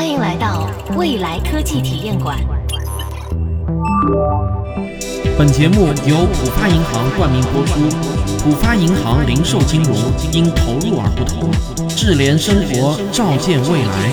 [0.00, 2.38] 欢迎来到未来科技体验馆。
[5.36, 7.80] 本节目由浦发银行冠名播出。
[8.38, 9.94] 浦发银行零售金融
[10.32, 11.50] 因投入而不同，
[11.86, 14.10] 智联生活，照见未来。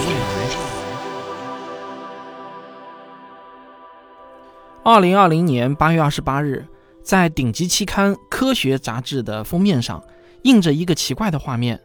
[4.84, 6.68] 二零二零年八月二十八日，
[7.02, 10.04] 在顶级期刊《科学》杂志的封面上，
[10.42, 11.80] 印着一个奇怪的画面，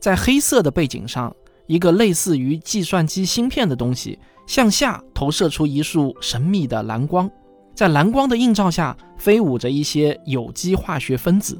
[0.00, 1.36] 在黑色的背景上。
[1.72, 7.30] 一个类似于计算机芯片的东西向下投射出一束神秘的蓝光，
[7.74, 11.58] 在蓝光的映照下飞舞着一些有机化学分子。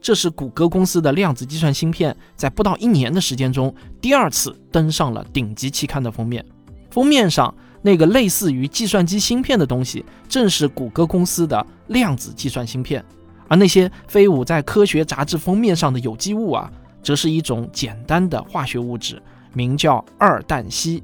[0.00, 6.44] 这是谷歌公司的量子计算芯片在不到一年的时间中第二次登上了顶级期刊的封面。
[6.90, 13.04] 封面上那个类似于计算机芯片的东西，正是谷歌公司的量子计算芯片。
[13.46, 16.68] 而那些飞舞在科学杂志封面上的有机物啊。
[17.00, 21.02] 则是一种简单的化学物质，名叫二氮烯。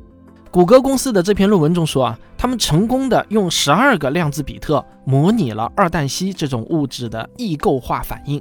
[0.50, 8.40] 谷歌公司的这篇论文中说啊，他们成功的用十二个量子比特模拟了二氮烯这种物质的异构化反应。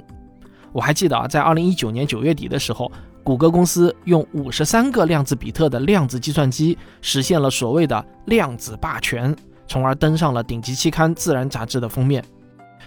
[0.70, 2.90] 我还记得啊，在二零一九年九月底的时候，
[3.24, 9.34] 谷歌公司用五十三个量子比特的量子计算机实现了所谓的量子霸权，
[9.66, 12.24] 从而登上了顶级期刊《自然》杂志的封面。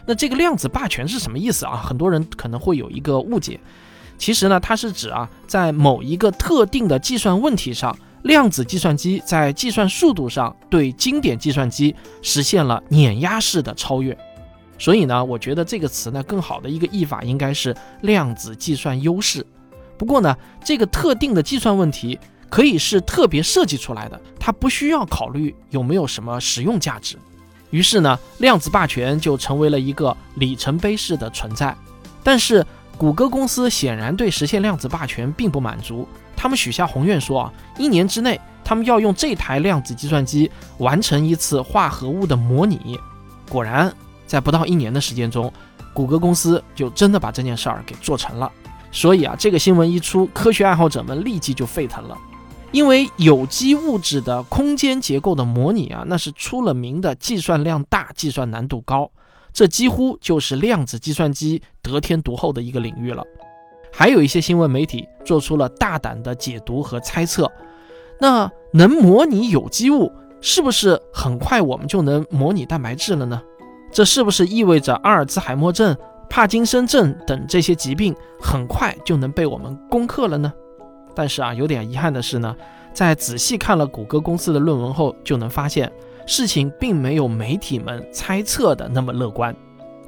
[0.06, 1.76] 那这个量子霸权是什么意思啊？
[1.76, 3.60] 很多人可能会有一个误解。
[4.18, 14.18] 其实呢，它是指啊，在某一个特定的计算问题上，量子计算机在计算速度上对经典计算机实现了碾压式的超越。
[14.80, 19.46] 所以呢，我觉得这个词呢，更好的一个译法应该是量子计算优势。
[19.98, 27.18] 不过呢，这个特定的计算问题可以是特别设计出来的，它不需要考虑有没有什么实用价值。
[27.70, 31.76] 于是呢，量子霸权就成为了一个里程碑式的存在。
[32.24, 32.66] 但是。
[32.98, 40.50] 谷歌公司显然对实现量子霸权并不满足，他们许下宏愿说啊，一年之内他们要用这台量子计算机
[40.80, 43.00] 完成一次化合物的模拟。
[43.48, 43.94] 果然，
[44.26, 45.54] 在不到一年的时间中，
[45.94, 48.52] 谷歌公司就真的把这件事儿给做成了。
[48.92, 52.18] 所以啊，这个新闻一出，科学爱好者们立即就沸腾了，
[52.72, 59.12] 因为有机物质的空间结构的模拟啊，那是出了名的计算量大、计算难度高。
[59.58, 63.24] 这几乎就是量子计算机得天独厚的一个领域了。
[63.92, 67.52] 还有一些新闻媒体做出了大胆的解读和猜测：
[68.20, 73.42] 那能模拟有机物，是不是很快我们就能模拟蛋白质了呢？
[73.92, 75.98] 这是不是意味着阿尔兹海默症、
[76.30, 80.54] 帕金森症等这些疾病很快就能被我们攻克了呢？
[81.16, 82.56] 但是啊，有点遗憾的是呢，
[82.94, 85.92] 在仔细看了谷歌公司的论文后，就能发现。
[86.28, 89.56] 事情并没有媒体们猜测的那么乐观。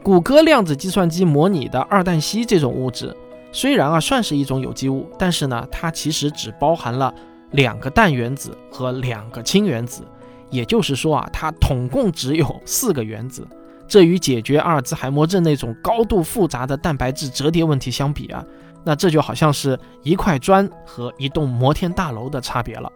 [0.03, 3.15] 谷歌量子计算机模拟的二氮烯这种物质，
[3.51, 7.13] 虽然啊算是一种有机物，但是呢，它其实只包含了
[7.51, 10.03] 两个氮原子和两个氢原子，
[10.49, 13.47] 也就是说啊，它统共只有四个原子。
[13.87, 18.43] 这与解决阿尔兹海默症那种高度复杂的蛋白质折叠问题相比啊，
[18.83, 22.91] 那这就好像是一块砖和一栋摩天大楼的差别了。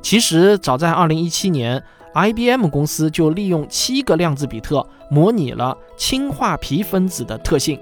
[0.00, 1.82] 其实早在二零一七年。
[2.14, 7.78] IBM 公司就利用七个量子比特模拟了氢化铍分子的特性。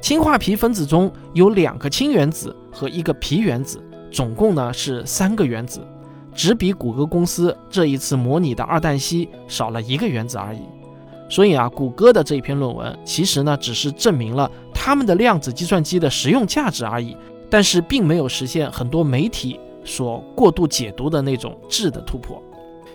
[0.00, 5.80] 氢化铍分子中有两个氢原子和一个铍原子，总共呢是三个原子，
[6.34, 10.60] 只比谷歌公司这一次模拟的二氮烯少了一个原子而已。
[11.28, 17.16] 所以啊，谷歌的这一篇论文其实呢只是证明了他们的量子计算机的实用价值而已，
[17.48, 22.42] 但是并没有实现很多媒体所过度解读的那种质的突破。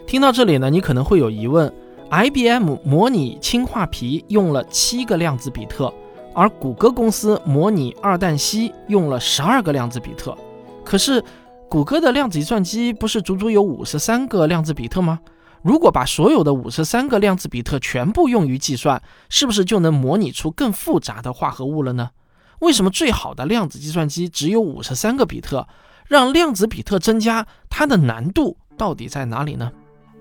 [0.07, 1.71] 听到这里呢，你可能会有疑问
[2.11, 5.91] ：IBM 模拟氢化铍用了七个量子比特，
[6.33, 10.37] 而谷歌公司模拟二氮烯用了十二个量子比特。
[10.83, 11.23] 可是，
[11.67, 15.19] 谷歌的量子计算机不是足足有五十三个量子比特吗？
[15.63, 22.11] 如果把所有的五十三个量子比特全部用于计算，是不是就能模拟出更复杂的化合物了呢？
[22.59, 25.67] 为什么最好的量子计算机只有五十三个比特？
[26.07, 29.71] 让量子比特增加，它的难度到底在哪里呢？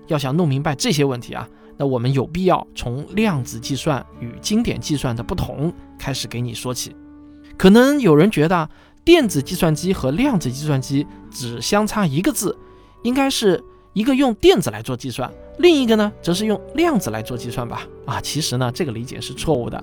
[0.07, 1.47] 要想弄明白这些问题啊，
[1.77, 6.95] 那我们有必要从量子计算与经典计算的不同开始给你说起。
[7.57, 8.69] 可能有人觉得
[9.03, 12.57] 电子计算机和量子计算机只相差一个字，
[13.03, 13.63] 应该是
[13.93, 17.87] 一个用电子来做计算，另一个呢则是用量子来做计算吧？
[18.05, 19.81] 啊，其实呢这个理解是错误的。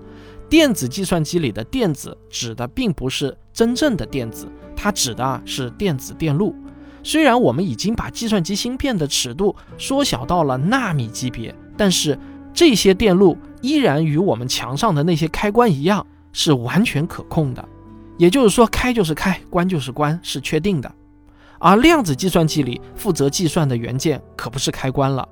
[0.50, 4.46] 电子计算机里的电子指的并不是真正的电子，
[4.76, 6.54] 它指的是电子电路。
[7.02, 12.18] 虽然我们已经把计算机芯片的尺度缩小到了纳米级别，但是
[12.54, 17.68] 这些电路依然与我们墙上的那些开关一样，是完全可控的。
[18.18, 20.92] 也就是说，开就是开，关就是关，是确定的。
[21.58, 25.28] 而量子计算机里负责计算的元件可不是开关了，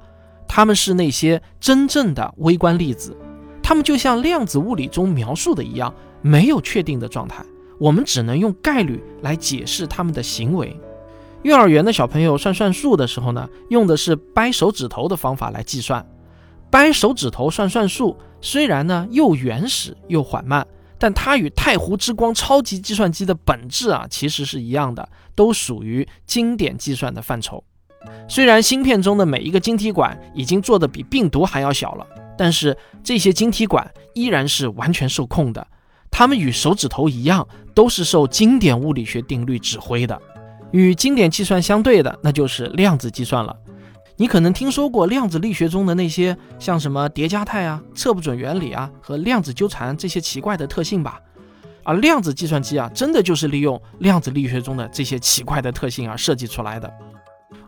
[0.49, 3.17] 它们是那些真正的微观粒子，
[3.63, 7.45] 它们就像量子物理中描述的一样，没有确定的状态，
[7.79, 10.79] 我们只能用概率来解释它们的行为。
[11.43, 16.05] 幼儿园的小朋友算算数的时候呢，用的是掰手指头的方法来计算，
[16.71, 20.67] 掰手指头算算数，虽然呢又原始又缓慢。
[21.03, 27.65] 但它与太湖之光超级计算机的本质啊，其实是一样的，都属于经典计算的范畴。
[28.29, 32.07] 虽然芯片中的每一个晶体管已经做得比病毒还要小了，
[32.37, 35.67] 但是这些晶体管依然是完全受控的。
[36.11, 40.21] 它们与手指头一样，都是受经典物理学定律指挥的。
[40.73, 43.57] 与经典计算相对的，那就是量子计算了。
[44.17, 51.19] 你可能听说过量子力学中的那些像什么叠加态啊、测不准原理啊和量子纠缠这些奇怪的特性吧？
[51.83, 56.93] 而量子计算机啊，真的就是利用量子力学中的这些奇怪的特性而设计出来的。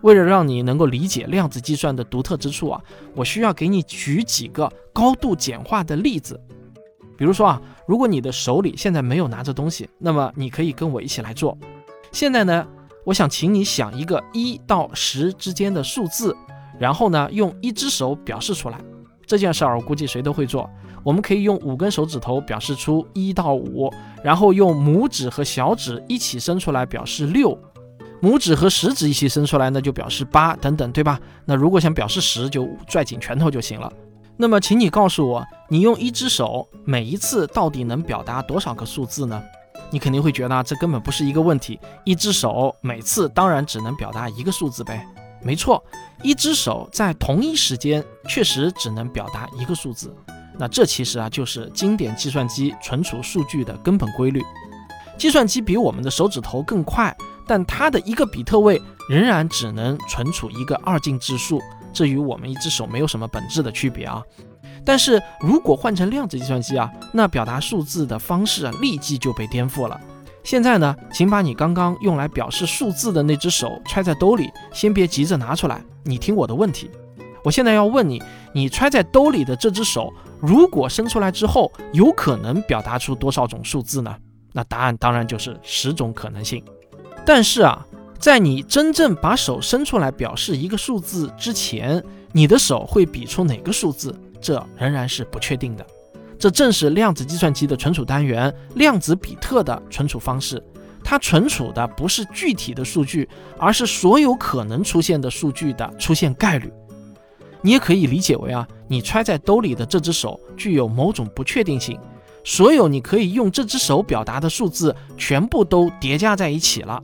[0.03, 2.81] 为了让你能够理解量子计算的独特之处啊，
[3.15, 6.39] 我需要给你举几个高度简化的例子。
[7.17, 11.57] 比如说啊，如果你的手里现在没有拿着东西，那么你可以跟我一起来做。
[12.13, 12.67] 现在呢？
[13.05, 16.37] 我想请你想一个一到十之间的数字，
[16.79, 18.79] 然后呢，用一只手表示出来。
[19.27, 20.69] 这件事儿我估计谁都会做。
[21.03, 27.59] 我们可以用五根手指头表示出一到五，然后用拇指和小指一起伸出来表示六，
[28.21, 31.19] 拇指和食指一起伸出来呢就表示八等等，对吧？
[31.45, 33.93] 那如果想表示十，就拽紧拳头就行了。
[34.37, 39.43] 那么，请你告诉我，你用一只手每一次到底能表达多少个数字呢？
[39.93, 45.07] 你肯定会觉得这根本不是一个问题，一只手每次当然只能表达一个数字呗。
[45.43, 45.85] 没错，
[46.23, 50.15] 一只手在同一时间确实只能表达一个数字。
[50.59, 54.43] 那这其实啊就是经典计算机存储数据的根本规律。
[55.19, 57.15] 计算机比我们的手指头更快，
[57.47, 61.61] 但它的一个比特位仍然只能存储一个二进制数，
[61.93, 64.23] 这与我们一只手没有什么本质的区别啊。
[64.85, 70.01] 但是如果换成量子计算机啊，那表达数字的方式啊，立即就被颠覆了。
[70.43, 75.81] 现在呢，请把你刚刚用来表示数字的那只手揣在兜里，先别急着拿出来。
[76.03, 76.91] 你听我的问题，
[77.45, 78.21] 我现在要问你，
[78.53, 84.13] 你揣在兜里的这只手，如果伸出来之后，有可能表达出多少种数字呢？
[84.53, 86.63] 那答案当然就是十种可能性。
[87.25, 87.87] 但是啊，
[88.19, 92.03] 在你真正把手伸出来表示一个数字之前，
[92.33, 94.13] 你的手会比出哪个数字？
[94.43, 95.87] 这仍然是不确定的，
[96.39, 100.63] 这正是量子计算机的存储单元量子比特的存储方式。
[101.05, 103.29] 它存储的不是具体的数据，
[103.59, 106.73] 而是所有可能出现的数据的出现概率。
[107.61, 111.99] 你也可以理解为啊，你揣在兜里的这只手具有某种不确定性，
[112.45, 117.03] 所有你可以用这只手表达的数字全部都叠加在一起了。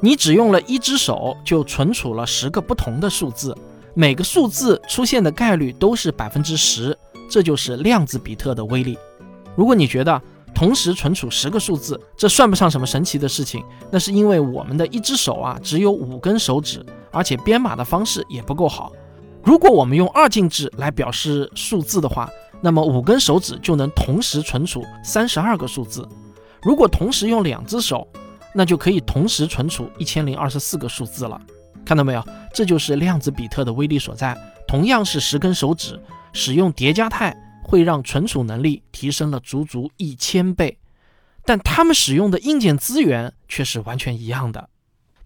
[0.00, 3.56] 你只用了一只手就存储了十个不同的数字。
[3.96, 6.96] 每个数字出现的概率都是百分之十，
[7.30, 8.98] 这就是量子比特的威力。
[9.54, 10.20] 如果你觉得
[10.52, 18.92] 同时存储十个数字，这算不上什么神奇的事情，那是因为我们的一只手啊只有五根手指，而且编码的方式也不够好。
[19.44, 22.28] 如果我们用二进制来表示数字的话，
[22.60, 26.04] 那么五根手指就能同时存储三十二个数字。
[26.62, 28.08] 如果同时用两只手，
[28.54, 31.40] 那就可以同时存储一千零二十四个数字了。
[31.84, 32.24] 看到没有？
[32.52, 34.36] 这就是量子比特的威力所在。
[34.66, 36.00] 同样是十根手指，
[36.32, 40.78] 使用叠加态会让存储能力提升了足足一千倍，
[41.44, 44.70] 但他们使用的硬件资源却是完全一样的。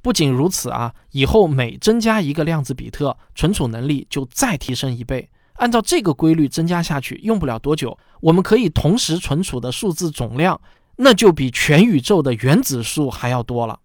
[0.02, 5.28] 不仅如此啊，以后每增加一个量子比特，存储能力就再提升一倍。
[5.54, 10.60] 按照这个规律增加下去，用不了多久，我们可以同时存储的数字总量，
[10.96, 13.80] 那就比全宇宙的原子数还要多了。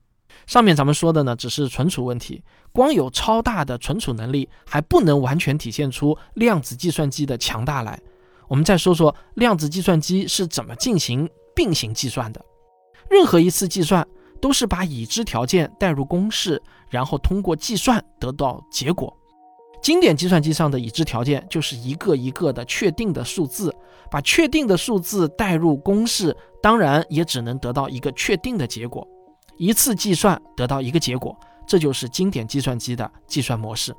[0.45, 7.99] 上面咱们说的呢，只是存储问题，光有超大的存储能力还不能完全体现出量子计算机的强大来。
[8.47, 12.43] 我们再说说量子计算机是怎么进行并行计算的。
[13.09, 14.05] 任何一次计算
[14.41, 19.15] 都是把已知条件带入公式，然后通过计算得到结果。
[19.81, 23.73] 经典计算机上的已知条件就是一个一个的确定的数字，
[24.09, 29.05] 把确定的数字带入公式，当然也只能得到一个确定的结果。
[29.57, 31.35] 一次计算得到一个结果，
[31.67, 33.95] 这就是经典计算机的计算模式。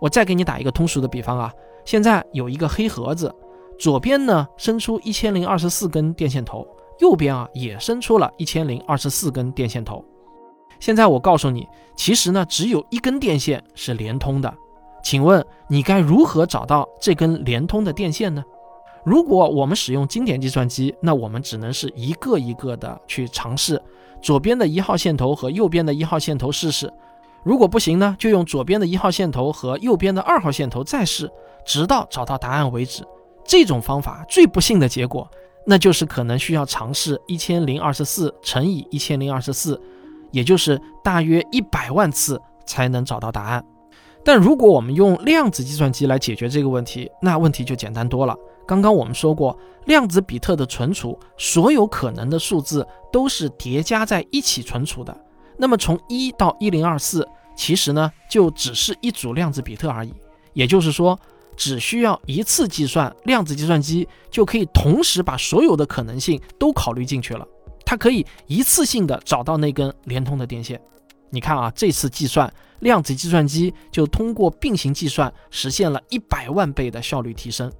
[0.00, 1.52] 我再给你打一个通俗的比方啊，
[1.84, 3.34] 现在有一个黑盒子，
[3.78, 6.66] 左边呢伸出一千零二十四根电线头，
[7.00, 10.04] 右边啊也伸出了一千零二十四根电线头。
[10.80, 14.52] 现在我告诉你，其实呢只有一根电线是连通的。
[15.02, 18.42] 请问你该如何找到这根连通的电线呢？
[19.04, 23.80] 如果我们使用经典计算机，那我们只能是一个一个的去尝试。
[24.24, 26.90] 左边的一号线头和右边的一号线头试试，
[27.42, 31.30] 如果不行呢，就用左边的一号线头和右边的二号线头再试，
[31.66, 33.06] 直到找到答案为止。
[33.44, 35.30] 这种方法最不幸的结果，
[35.66, 39.78] 那就是可能需要尝试一千零二十四乘以一千零二十四，
[40.30, 43.62] 也就是大约一百万次才能找到答案。
[44.24, 48.34] 但如果我们用量子计算机来解决这个问题，那问题就简单多了。
[48.66, 55.14] 刚刚我们说过，量子比特的存储，所有可能的数字都是叠加在一起存储的。
[55.58, 60.12] 那么从一到一零二四，其实呢就只是一组量子比特而已。
[60.54, 61.18] 也就是说，
[61.54, 67.46] 只需要一次计算，量子计算机就可以同时把所有的可能性都考虑进去了。
[67.84, 70.80] 它可以一次性的找到那根连通的电线。
[71.34, 77.70] 你看啊，这次计算，量子计算机就通过并行计算实现了一百万倍的效率提升。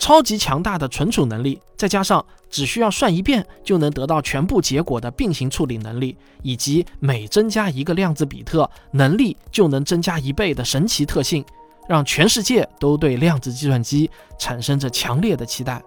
[0.00, 11.44] 超级强大的存储能力，再加上只需要算一遍就能得到全部结果的并行处理能力，以及每增加一个量子比特，能力就能增加一倍的神奇特性，
[11.88, 14.10] 让全世界都对量子计算机
[14.40, 15.80] 产生着强烈的期待。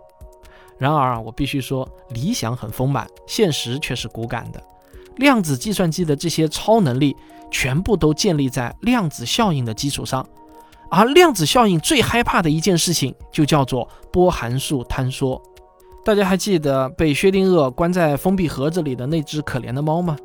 [0.78, 4.64] 然而啊，我必须说，理想很丰满，现实却是骨感的。
[5.18, 7.16] 量子计算机的这些超能力，
[7.50, 10.26] 全部都建立在量子效应的基础上。
[10.90, 15.42] 而量子效应最害怕的一件事情，就叫做波函数坍缩。
[16.04, 20.16] 大家还记得被薛定谔关在封闭盒子里的那只可怜的猫吗？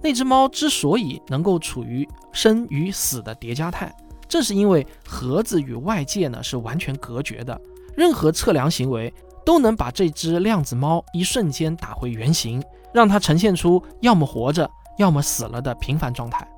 [0.00, 3.92] 那只猫之所以能够处于生与死的叠加态，
[4.28, 7.60] 正是因为盒子与外界呢是完全隔绝的，
[7.96, 9.12] 任何测量行为
[9.44, 12.62] 都能把这只量子猫一瞬间打回原形，
[12.96, 16.48] 让它呈现出要么活着，要么死了的平凡状态。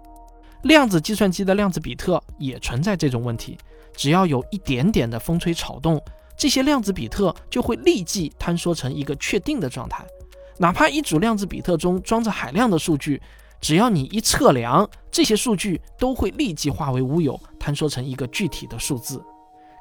[0.63, 3.59] 量子计算机的量子比特也存在这种问题，
[3.93, 6.01] 只要有一点点的风吹草动，
[6.37, 10.07] 这些量子比特就会立即坍缩成一个确定的状态。
[10.59, 13.21] 哪怕一组量子比特中装着海量的数据，
[13.61, 19.21] 只要你一测量，这些数据都会立即化为乌有，坍缩成一个具体的数字。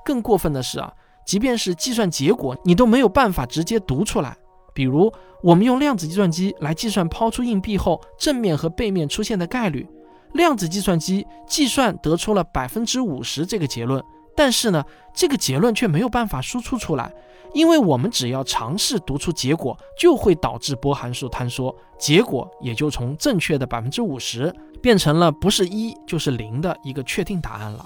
[0.03, 0.91] 更过分的是啊，
[1.23, 4.35] 即便是计算结果，你都没有办法直接读出来。
[4.77, 9.87] 比如，我们用量子计算机来计算抛出硬币后正面和背面出现的概率。
[10.33, 14.03] 量子计算机计算得出了百分之五十这个结论，
[14.35, 14.83] 但是呢，
[15.15, 17.11] 这个结论却没有办法输出出来，
[17.55, 27.83] 因为我们只要尝试读出结果，就会导致波函数坍缩，结果也就从正确的百分之五十变成了不是一就是零的一个确定答案了。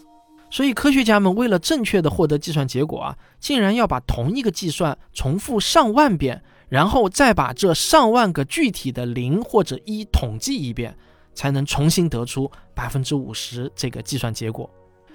[0.50, 10.98] 所以科学家们为了正确的获得计算结果啊，竟然要把同一个计算重复上万遍，然后再把这上万个具体的零或者一统计一遍。
[11.34, 14.70] 才能重新得出百分之五十这个计算结果。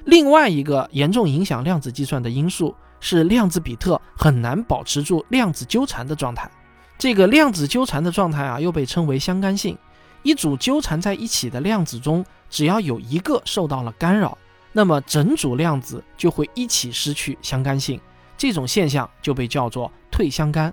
[0.07, 6.51] 另外一个严重影响量子计算的因素是量子比特很难保持住量子纠缠的状态。
[6.97, 9.77] 这个量子纠缠的状态啊，又被称为相干性。
[10.23, 14.39] 一组纠缠在一起的量子中，只要有一个受到了干扰，
[14.73, 18.01] 那么整组量子就会一起失去相干性。
[18.39, 20.73] 这种现象就被叫做退相干。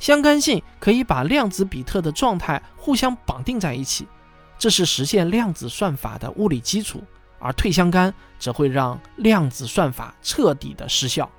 [0.00, 4.08] 相干性可以把量子比特的状态互相绑定在一起。
[4.58, 7.02] 这是实现量子算法的物理基础，
[7.38, 11.30] 而退相干则会让量子算法彻底的失效。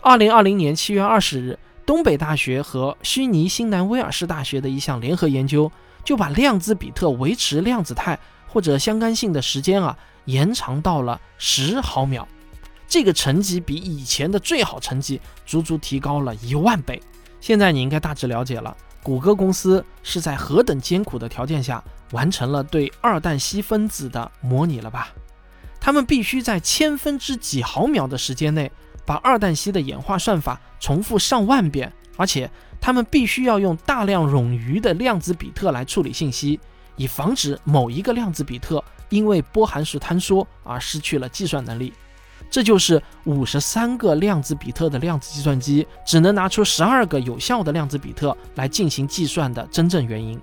[0.00, 5.70] 二零二零年七月二十日，东北大学和悉尼新南威尔士大学的一项联合研究，
[6.04, 12.26] 就把量子比特维持量子态或者相干性的时间啊延长到了十毫秒。
[12.86, 17.00] 这个成绩比以前的最好成绩足足提高了一万倍。
[17.44, 18.74] 现在你应该大致了解了。
[19.02, 25.12] 谷歌公司是在何等艰苦的条件下完成了对二氮烯分子的模拟了吧？
[25.78, 28.72] 他们必须在千分之几毫秒的时间内
[29.04, 36.58] 把二氮烯的演化算法重复上万遍，而且他们必须要用大量冗余的量子比特来处理信息，
[36.96, 41.92] 以防止某一个量子比特因为波函数坍缩而失去了计算能力。
[42.50, 50.40] 这就是五十三个量子比特的量子计算机只能拿出十二个有效的量子比特来进行计算的真正原因。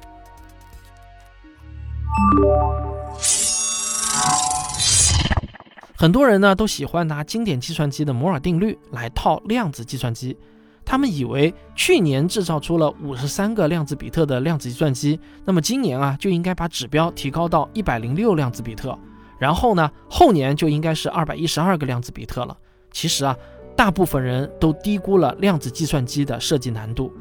[5.95, 10.35] 很多人呢都喜欢拿经典计算机的摩尔定律来套量子计算机，
[10.83, 18.97] 他们以为去年制造出了五十三个量子比特的量子计算机，那么今年啊就应该把指标提高到一百零六量子比特。
[19.41, 22.55] 然后呢，后年就应该是二百一十二个量子比特了。
[22.91, 23.35] 其实啊，
[23.75, 27.11] 大部分人都低估了量子计算机的设计难度。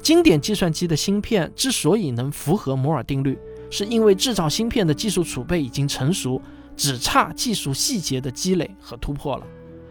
[0.00, 3.36] 经典计算机的芯片之所以能符合摩尔定律，
[3.68, 6.40] 是因为制造芯片的技术储备已经成熟，
[6.76, 9.44] 只差技术细节的积累和突破了。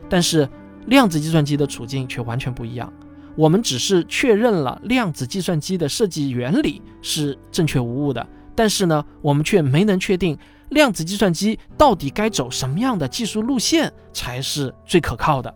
[0.08, 0.48] 但是
[0.86, 2.90] 量子计算机的处境却完全不一样。
[3.36, 8.26] 我们只是确认了量子计算机的设计原理是正确无误的，
[8.56, 10.38] 但是呢，我们却没能确定。
[10.70, 15.54] 量子计算机到底该走什么样的技术路线才是最可靠的。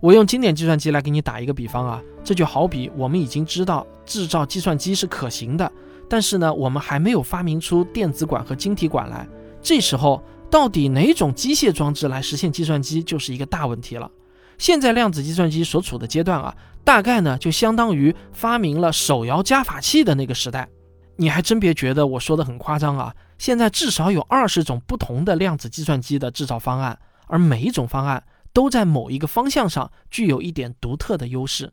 [0.00, 5.70] 我用经典计算机来给你打一个比方啊，这就好比我们已经知道制造计算机是可行的，
[6.08, 9.26] 但是呢，我们还没有发明出电子管和晶体管来。
[9.62, 14.10] 这时候，到底哪种机械装置来实现计算机，就是一个大问题了。
[14.58, 20.68] 现在量子计算机所处的阶段啊，大概呢就相当于发明了手摇加法器的那个时代。
[21.16, 28.24] 你还真别觉得我说的很夸张啊，现在至少有二十种不同的量子计算机的制造方案，而每一种方案。
[28.54, 31.72] 都在某一个方向上具有一点独特的优势，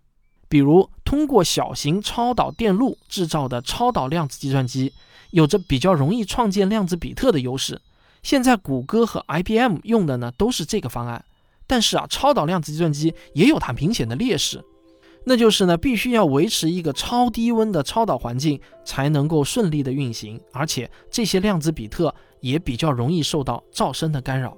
[0.49, 4.91] 比如通过小型超导电路制造的超导量子计算机，
[5.29, 7.79] 有着比较容易创建量子比特的优势。
[8.23, 11.23] 现在谷歌和 IBM 用的呢都是这个方案，
[11.67, 14.65] 但是啊，超导量子计算机也有它明显的劣势，
[15.23, 24.57] 那就是呢必须要维持一个超低温的超导环境才能够顺利的运行，而且这些量子比特也比较容易受到噪声的干扰。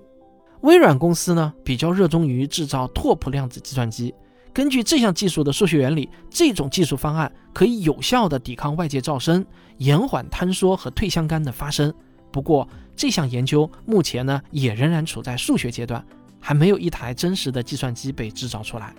[0.62, 4.13] 微软公司呢比较热衷于制造拓扑量子计算机。
[4.53, 9.43] 根据这项技术的数学原理，这种技术方案可以有效地抵抗外界噪声，
[9.79, 11.91] 延缓坍缩和退相干的发生。
[12.32, 16.05] 不过，这项研究目前呢也仍然处在数学阶段，
[16.39, 18.93] 还没有一台真实的计算机被制造出来。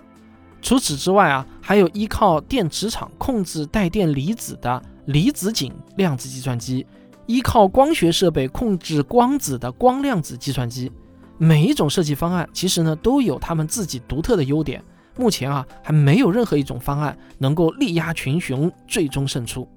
[0.65, 6.83] 除此之外啊，还有依靠电磁场控制带电离子的离子阱量子计算机，
[7.27, 10.91] 依靠光学设备控制光子的光量子计算机。
[11.37, 14.83] 每一种设计方案其实呢都有他们自己独特的优点。
[15.15, 19.67] 目前啊还没有任何一种方案能够力压群雄，最终胜出。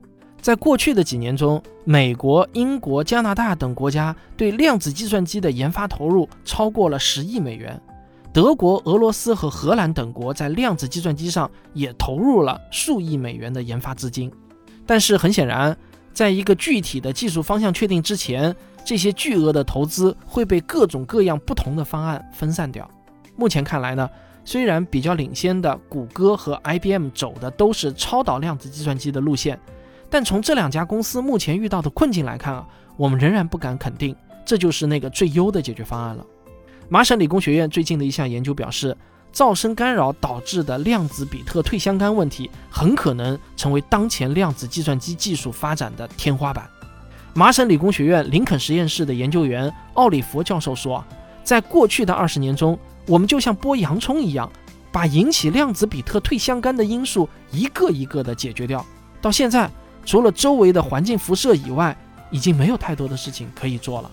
[0.41, 7.79] 在过去的几年中，美国、英国、加拿大等国家对量子计算机的研发投入超过了十亿美元。
[8.39, 14.31] 德国、俄罗斯和荷兰等国在量子计算机上也投入了数亿美元的研发资金。
[14.87, 15.77] 但是很显然，
[16.13, 18.55] 在一个具体的技术方向确定之前，
[18.85, 22.89] 这些巨额的投资会被各种各样不同的方案分散掉。
[23.35, 24.09] 目前看来呢，
[24.45, 29.59] 虽然比较领先的谷歌和 IBM 走的都是超导量子计算机的路线，
[30.09, 32.65] 但从这两家公司目前遇到的困境来看啊，
[32.97, 34.15] 我们仍然不敢肯定
[34.47, 36.25] 这就是那个最优的解决方案了。
[36.91, 38.97] 麻省理工学院最近的一项研究表示，
[39.31, 46.67] 噪声干扰导致的量子比特退相干问题很可能成为当前量子计算机技术发展的天花板。
[47.35, 51.05] 麻省理工学院林肯实验室的研究员奥里弗教授说，
[51.45, 54.51] 在过去的二十年中，我们就像剥洋葱一样，
[54.91, 58.83] 把引起量子比特退相干的因素一个一个的解决掉。
[59.21, 59.71] 到现在，
[60.07, 61.95] 除了周围的环境辐射以外，
[62.31, 64.11] 已经没有太多的事情可以做了。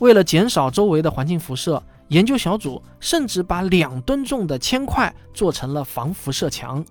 [0.00, 6.84] 为了减少周围的环境辐射，研究小组甚至把两吨重的铅块做成了防辐射墙。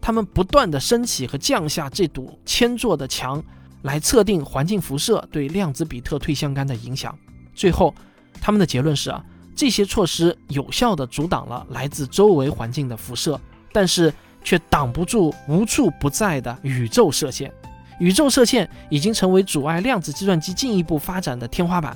[0.00, 3.42] 他们不断地升起和降下这堵铅做的墙。
[3.82, 7.14] 来测定环境辐射对量子比特退相干的影响。
[7.54, 7.94] 最后，
[8.40, 9.22] 他们的结论是啊，
[9.54, 13.38] 这些措施有效地阻挡了来自周围环境的辐射，
[13.74, 14.10] 但是
[14.42, 17.52] 却挡不住无处不在的宇宙射线。
[18.00, 21.94] 宇宙射线已经成为阻碍量子计算机进一步发展的天花板。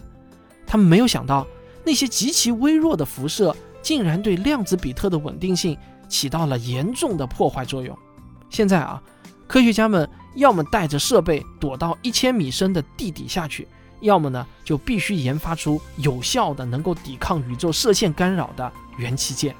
[0.67, 1.47] 他们没有想到，
[1.85, 5.77] 那些极其微弱的辐射竟然对量子比特的稳定性
[6.09, 7.97] 起到了严重的破坏作用。
[8.51, 9.03] 现在啊。
[9.47, 13.67] 科学家们要么带着设备躲到一千米深的地底下去，
[14.01, 19.57] 要么呢就必须研发出有效的能够抵抗宇宙射线干扰的元器件。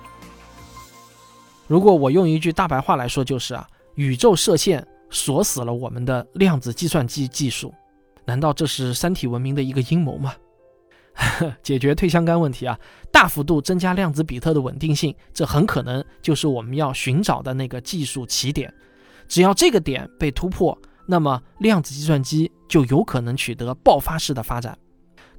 [1.67, 7.73] 如果我用一句大白话来说，就是啊，宇宙射线锁死了我们的量子计算机技术。
[8.27, 10.35] 难道这是三体文明的一个阴谋吗？
[11.63, 12.79] 解决退相干问题啊，
[13.11, 18.73] 大幅度增加量子比特的稳定性，这很可能就是我们要寻找的那个技术起点。
[19.27, 24.79] 只要这个点被突破，那么量子计算机就有可能取得爆发式的发展。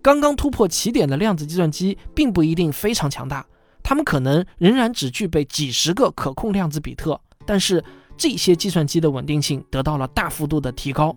[0.02, 3.46] 刚刚突破起点的量子计算机并不一定非常强大，
[3.82, 7.84] 它们可能仍然只具备几十个可控量子比特，但是
[8.18, 11.16] 这些计算机的稳定性得到了大幅度的提高。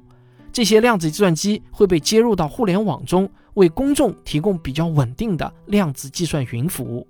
[0.53, 7.07] 这些量子计算机会被接入到互联网中，为公众提供比较稳定的量子计算云服务。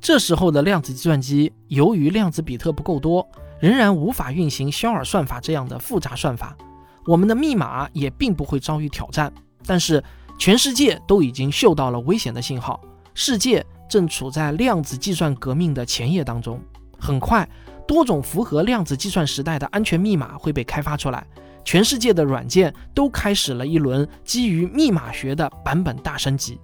[0.00, 3.26] 这时候的量子计算机由于量子比特不够多。
[3.60, 6.56] 仍然无法运行肖尔算法这样的复杂算法，
[7.04, 9.32] 我们的密码也并不会遭遇挑战。
[9.66, 10.00] 但是，
[10.38, 12.80] 全世界都已经嗅到了危险的信号，
[13.14, 16.60] 世界正处在量子计算革命的前夜当中。
[17.00, 17.48] 很快，
[17.84, 21.26] 多种符合量子计算时代的安全密码会被开发出来，
[21.68, 26.58] 全世界的软件都开始了一轮基于密码学的版本大升级。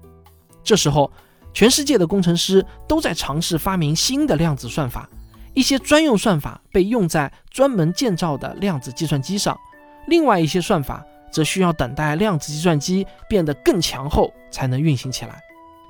[0.63, 1.13] 这时候，
[1.53, 5.07] 全世界的工程师都在尝试发明新的量子算法。
[5.53, 9.55] 一些专用算法被用在专门建造的量子计算机上，
[10.07, 15.39] 另外一些算法则需要等待量子计算机变得更强后才能运行起来。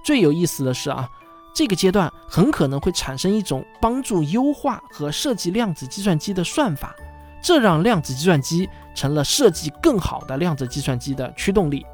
[0.05, 1.09] 最有意思的是啊，
[1.55, 6.97] 这个阶段很可能会产生一种帮助优化和设计量子计算机的算法，
[7.45, 11.85] 这让量子计算机成了设计更好的量子计算机的驱动力。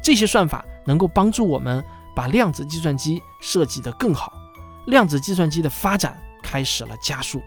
[0.00, 4.32] 这些算法能够帮助我们把量子计算机设计得更好，
[4.86, 7.42] 量子计算机的发展开始了加速。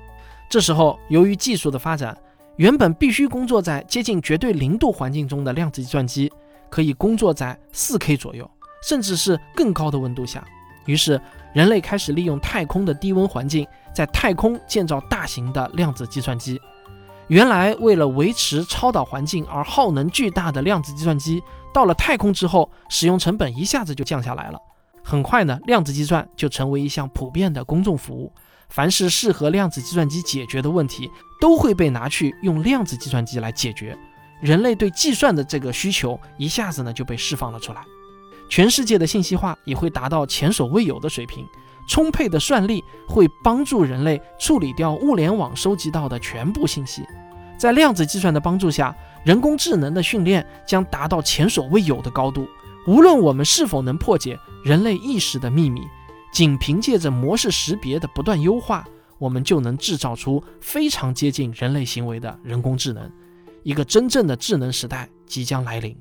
[0.50, 2.18] 这时候，由于技术的发展，
[2.58, 6.30] 原本必须工作在接近绝对零度环境中的量子计算机，
[6.70, 8.50] 可以工作在四 K 左右，
[8.84, 10.44] 甚至是更高的温度下。
[10.86, 11.22] 于是，
[11.54, 16.60] 人类开始利用太空的低温环境，在太空建造大型的量子计算机。
[17.30, 24.60] 原来为了维持超导环境而耗能巨大的量子计算机，到了太空之后，使用成本一下子就降下来了。
[25.04, 28.34] 很快呢，量子计算就成为一项普遍的公众服务。
[28.70, 33.98] 凡是适合量子计算机解决的问题，都会被拿去用量子计算机来解决。
[34.42, 37.84] 人类对计算的这个需求一下子呢就被释放了出来。
[38.48, 41.46] 全世界的信息化也会达到前所未有的水平。
[41.90, 47.04] 充沛的算力会帮助人类处理掉物联网收集到的全部信息。
[47.58, 52.48] 在量子计算的帮助下，人工智能的训练将达到前所未有的高度。
[52.88, 55.82] 无论我们是否能破解人类意识的秘密。
[56.32, 63.12] 仅凭借着模式识别的不断优化，我们就能制造出非常接近人类行为的人工智能。
[63.64, 65.98] 一个真正的智能时代即将来临。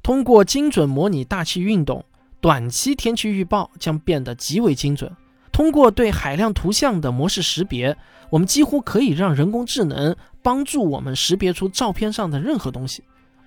[0.00, 2.04] 通过精准模拟大气运动，
[2.40, 5.10] 短期天气预报将变得极为精准。
[5.50, 7.96] 通过对海量图像的模式识别，
[8.30, 13.02] 我们几乎可以让人工智能帮助我们识别出照片上的任何东西。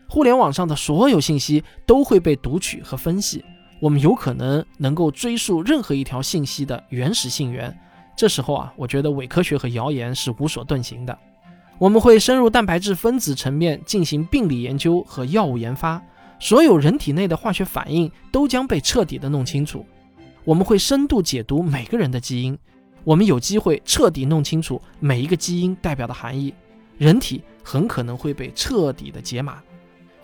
[0.09, 3.43] 互联网上的所有信息都会被读取和分析。
[3.79, 7.73] 我们有可能能够追溯任何一条信息的原始信源，
[8.15, 11.17] 这时候啊，我觉得伪科学和谣言是无所遁形的。
[11.79, 15.99] 我们会深入蛋白质分子层面进行病理研究和药物研发，
[16.41, 19.85] 所有人体内的化学反应都将被彻底的弄清楚。
[20.43, 22.57] 我们会深度解读每个人的基因，
[23.03, 26.51] 我们有机会彻底弄清楚每一个基因代表的含义。
[26.97, 29.61] 人体很可能会被彻底的解码。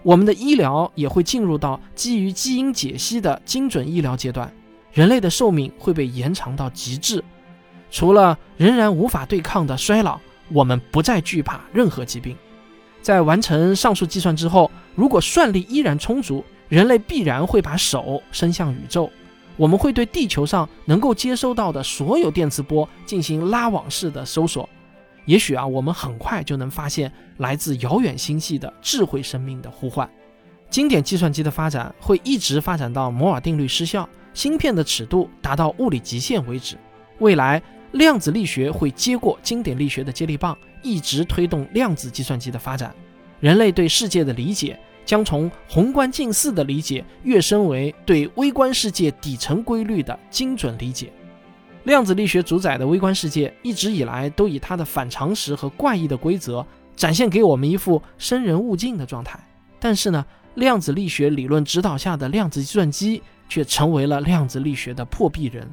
[0.02, 4.52] 我们的医疗也会进入到基于基因解析的精准医疗阶段，
[4.92, 7.24] 人类的寿命会被延长到极致。
[7.92, 12.36] 除了仍然无法对抗的衰老，我们不再惧怕任何疾病。
[13.02, 19.10] 在完成上述计算之后，如果算力依然充足，人类必然会把手伸向宇宙。
[19.56, 24.70] 我们会对地球上能够接收到的所有电磁波进行拉网式的搜索。
[25.26, 30.10] 也许啊，我们很快就能发现来自遥远星系的智慧生命的呼唤。
[30.70, 36.78] 经典计算机的发展会一直发展到摩尔定律失效、芯片的尺度达到物理极限为止。
[37.20, 37.62] 未来，
[37.94, 40.56] 量子力学会接过经典力学的接力棒，
[40.88, 42.96] 一直推动量子计算机的发展。
[43.40, 51.12] 人类对世界的理解将从宏观近似的理解跃升为对微观世界底层规律的精准理解。
[51.84, 59.40] 量子力学主宰的微观世界一直以来都以它的反常识和怪异的规则展现给我们一副生人勿近的状态。
[59.80, 65.70] 但是呢，量子力学理论指导下的量子计算机却成为了量子力学的破壁人。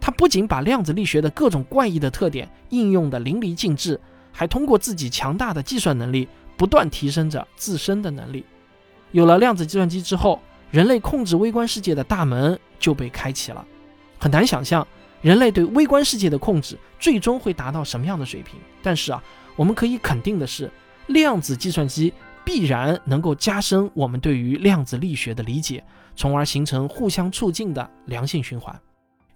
[0.00, 3.98] 它不仅把量子力学的各种怪异的特点应用得淋漓尽致，
[4.34, 8.44] 还通过自己强大的计算能力不断提升着自身的能力。
[9.12, 10.38] 有了量子计算机之后，
[10.70, 13.64] 人类控制微观世界的大门就被开启了。
[14.18, 14.86] 很难想象。
[15.22, 18.60] 人类对微观世界的控制最终会达到什么样的水平？
[18.82, 19.24] 但是啊，
[19.56, 20.70] 我们可以肯定的是，
[21.06, 22.12] 量子计算机
[22.44, 25.82] 必然能够加深我们对于量子力学的理解，
[26.14, 28.78] 从而形成互相促进的良性循环。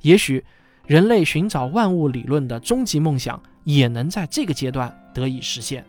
[0.03, 0.45] 也许，
[0.89, 5.85] 人类寻找万物理论的终极梦想也能在这个阶段得以实现。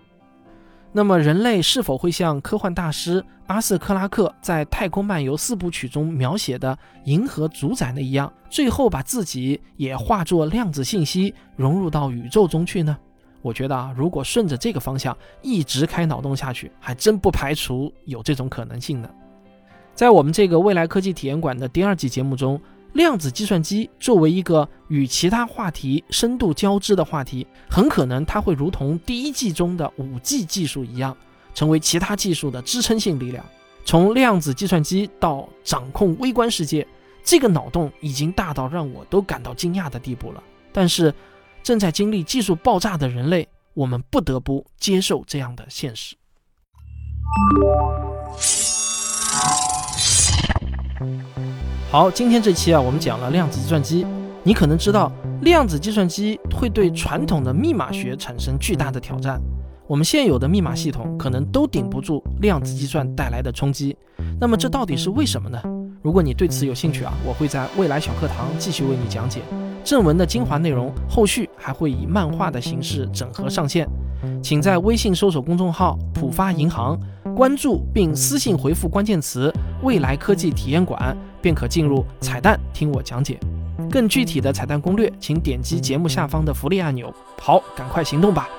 [0.92, 12.98] 那么，人类是否会像科幻大师阿瑟·克拉克在《太空漫游四部曲》中描写的银河主宰那样，最后把自己也化作量子信息融入到宇宙中去呢？
[13.42, 19.10] 我觉得啊，如果顺着这个方向一直开脑洞下去，还真不排除有这种可能性呢。
[19.96, 22.60] 在我们这个未来科技体验馆的第二季节目中。
[22.94, 31.16] 量子计算机作为一个与其他话题深度交织的话题，很可能它会如同第一季中的五 G 技术一样，
[31.54, 33.46] 成为其他技术的支撑性力量。
[33.86, 36.86] 从量子计算机到掌控微观世界，
[37.24, 40.44] 这个脑洞已经大到让我都感到惊讶的地步了。
[40.72, 41.14] 但是，
[41.64, 46.16] 正在经历技术爆炸的人类，我们不得不接受这样的现实。
[51.92, 54.06] 好，今天这期啊，我们讲了量子计算机。
[54.44, 59.42] 你可能知道，量子计算机会对传统的密码学产生巨大的挑战。
[59.88, 63.98] 我们现有的密码系统可能都顶不住量子计算带来的冲击。
[64.40, 65.60] 那么这到底是为什么呢？
[66.04, 69.42] 如果你对此有兴趣啊，我会在未来小课堂继续为你讲解
[69.84, 73.90] 正文的精华内容，后续还会以漫画的形式整合上线。
[74.44, 76.96] 请在微信搜索公众号“浦发银行”，
[77.36, 83.40] 关注并私信回复关键词“未来科技体验馆”，便可进入彩蛋听我讲解。
[83.90, 87.14] 更具体的彩蛋攻略，请点击节目下方的福利按钮。
[87.42, 88.50] 好，赶快行动吧！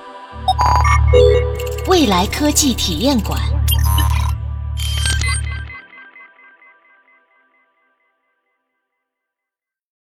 [1.87, 3.39] 未来科技体验馆。